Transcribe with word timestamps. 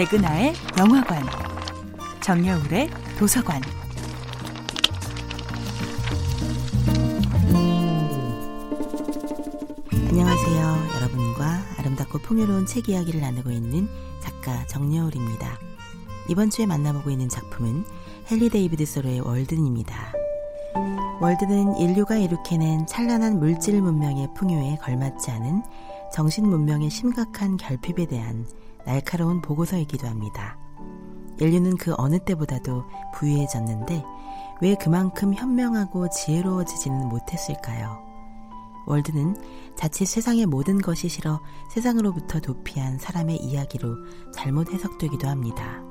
백은하의 0.00 0.54
영화관, 0.78 1.22
정여울의 2.22 2.88
도서관. 3.18 3.60
안녕하세요. 10.08 10.88
여러분과 10.96 11.60
아름답고 11.76 12.20
풍요로운 12.20 12.64
책 12.64 12.88
이야기를 12.88 13.20
나누고 13.20 13.50
있는 13.50 13.90
작가 14.22 14.66
정여울입니다. 14.68 15.58
이번 16.30 16.48
주에 16.48 16.64
만나보고 16.64 17.10
있는 17.10 17.28
작품은 17.28 17.84
헨리 18.32 18.48
데이비드 18.48 18.86
소로의 18.86 19.20
월든입니다. 19.20 20.14
월든은 21.20 21.76
인류가 21.76 22.16
이룩해낸 22.16 22.86
찬란한 22.86 23.38
물질 23.38 23.82
문명의 23.82 24.28
풍요에 24.34 24.78
걸맞지 24.80 25.30
않은 25.30 25.62
정신 26.12 26.48
문명의 26.48 26.90
심각한 26.90 27.56
결핍에 27.56 28.06
대한 28.06 28.46
날카로운 28.84 29.40
보고서이기도 29.40 30.06
합니다. 30.08 30.58
인류는 31.38 31.76
그 31.76 31.94
어느 31.96 32.18
때보다도 32.18 32.84
부유해졌는데 33.14 34.04
왜 34.60 34.74
그만큼 34.74 35.32
현명하고 35.32 36.10
지혜로워지지는 36.10 37.08
못했을까요? 37.08 38.10
월드는 38.86 39.36
자칫 39.76 40.06
세상의 40.06 40.46
모든 40.46 40.78
것이 40.78 41.08
싫어 41.08 41.40
세상으로부터 41.70 42.40
도피한 42.40 42.98
사람의 42.98 43.36
이야기로 43.36 43.96
잘못 44.34 44.72
해석되기도 44.72 45.28
합니다. 45.28 45.82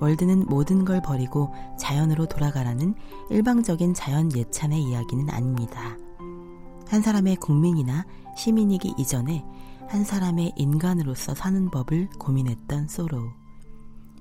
월드는 0.00 0.46
모든 0.46 0.84
걸 0.84 1.00
버리고 1.02 1.52
자연으로 1.78 2.26
돌아가라는 2.26 2.94
일방적인 3.30 3.94
자연 3.94 4.34
예찬의 4.34 4.82
이야기는 4.82 5.30
아닙니다. 5.30 5.96
한 6.90 7.02
사람의 7.02 7.36
국민이나 7.36 8.04
시민이기 8.36 8.94
이전에 8.98 9.44
한 9.88 10.02
사람의 10.04 10.54
인간으로서 10.56 11.36
사는 11.36 11.70
법을 11.70 12.08
고민했던 12.18 12.88
소로. 12.88 13.30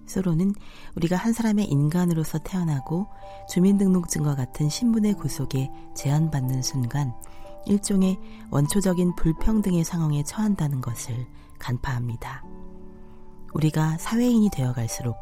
소로는 0.06 0.54
우리가 0.96 1.16
한 1.16 1.34
사람의 1.34 1.66
인간으로서 1.66 2.38
태어나고 2.38 3.08
주민등록증과 3.50 4.36
같은 4.36 4.70
신분의 4.70 5.16
구속에 5.16 5.72
제한받는 5.96 6.62
순간 6.62 7.16
일종의 7.66 8.20
원초적인 8.52 9.16
불평등의 9.16 9.84
상황에 9.84 10.24
처한다는 10.24 10.80
것을 10.80 11.26
간파합니다. 11.58 12.44
우리가 13.54 13.98
사회인이 13.98 14.52
되어갈수록 14.52 15.18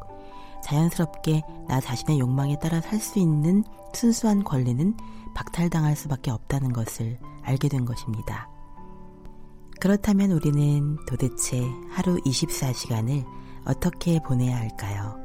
자연스럽게 0.64 1.44
나 1.70 1.80
자신의 1.80 2.20
욕망에 2.20 2.60
따라 2.60 2.82
살 2.82 3.00
수 3.00 3.20
있는 3.20 3.64
순수한 3.94 4.44
권리는 4.44 4.96
박탈당할 5.38 5.96
수밖에 5.96 6.32
없다는 6.32 6.74
것을 6.74 7.20
알게 7.44 7.70
된 7.70 7.86
것입니다. 7.86 8.50
그렇다면 9.80 10.32
우리는 10.32 10.98
도대체 11.06 11.62
하루 11.92 12.18
24시간을 12.22 13.24
어떻게 13.64 14.20
보내야 14.20 14.58
할까요? 14.58 15.16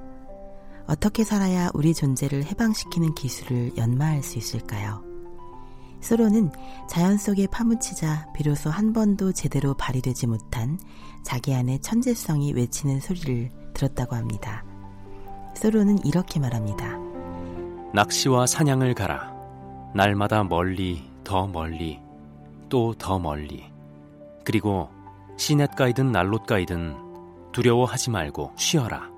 어떻게 0.87 1.25
살아야 1.25 1.71
우리 1.73 1.95
존재를 1.95 2.45
해방시키는 2.45 3.15
기술을 3.15 3.79
연마할 3.79 4.23
수 4.23 4.37
있을까요? 4.37 5.03
소로는 6.03 6.51
자연 6.91 7.17
속에 7.17 7.47
파묻히자 7.47 8.33
비로소 8.35 8.69
한 8.69 8.93
번도 8.93 9.33
제대로 9.33 9.73
발휘되지 9.73 10.27
못한 10.27 10.79
자기 11.23 11.55
안의 11.55 11.81
천재성이 11.81 12.53
외치는 12.53 13.01
소리를 13.01 13.51
들었다고 13.73 14.15
합니다. 14.15 14.63
소로는 15.55 16.05
이렇게 16.05 16.39
말합니다. 16.39 16.99
낚시와 17.95 18.47
사냥을 18.47 18.95
가라. 18.95 19.32
날마다 19.95 20.43
멀리, 20.45 21.11
더 21.23 21.47
멀리, 21.47 22.01
또 22.69 22.95
더 22.95 23.19
멀리. 23.19 23.71
그리고 24.45 24.89
시냇가이든 25.37 26.13
난롯가이든 26.13 27.53
두려워하지 27.53 28.11
말고 28.11 28.53
쉬어라. 28.57 29.11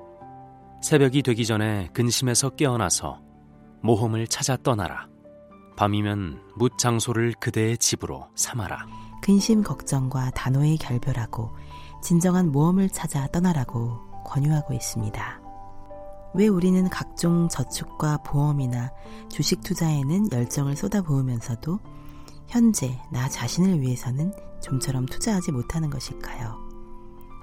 새벽이 0.82 1.22
되기 1.22 1.46
전에 1.46 1.88
근심에서 1.92 2.50
깨어나서 2.50 3.20
모험을 3.82 4.26
찾아 4.26 4.56
떠나라. 4.56 5.06
밤이면 5.76 6.40
묻 6.56 6.76
장소를 6.78 7.34
그대의 7.38 7.78
집으로 7.78 8.28
삼아라. 8.34 8.86
근심 9.22 9.62
걱정과 9.62 10.30
단호히 10.30 10.76
결별하고 10.76 11.50
진정한 12.02 12.50
모험을 12.52 12.90
찾아 12.90 13.26
떠나라고 13.28 14.00
권유하고 14.24 14.74
있습니다. 14.74 15.43
왜 16.34 16.48
우리는 16.48 16.88
각종 16.88 17.48
저축과 17.48 18.18
보험이나 18.18 18.90
주식 19.28 19.62
투자에는 19.62 20.32
열정을 20.32 20.74
쏟아부으면서도 20.76 21.78
현재 22.48 23.00
나 23.10 23.28
자신을 23.28 23.80
위해서는 23.80 24.32
좀처럼 24.60 25.06
투자하지 25.06 25.52
못하는 25.52 25.90
것일까요? 25.90 26.58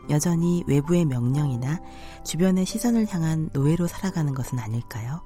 여전히 0.10 0.64
외부의 0.68 1.06
명령이나 1.06 1.80
주변의 2.26 2.66
시선을 2.66 3.08
향한 3.14 3.50
노예로 3.54 3.88
살아가는 3.88 4.34
것은 4.34 4.60
아닐까요? 4.60 5.22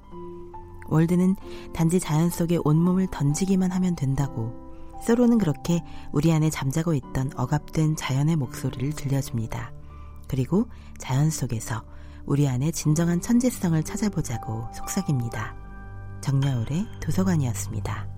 월드는 0.87 1.35
단지 1.73 1.99
자연 1.99 2.29
속에 2.29 2.59
온몸을 2.63 3.07
던지기만 3.07 3.71
하면 3.71 3.95
된다고 3.95 4.53
서로는 5.03 5.39
그렇게 5.39 5.83
우리 6.11 6.31
안에 6.31 6.51
잠자고 6.51 6.93
있던 6.93 7.31
억압된 7.35 7.95
자연의 7.95 8.35
목소리를 8.35 8.93
들려줍니다. 8.93 9.71
그리고 10.27 10.67
자연 10.99 11.31
속에서 11.31 11.83
우리 12.25 12.47
안에 12.47 12.71
진정한 12.71 13.21
천재성을 13.21 13.81
찾아보자고 13.83 14.67
속삭입니다. 14.73 15.55
정여울의 16.21 16.87
도서관이었습니다. 16.99 18.14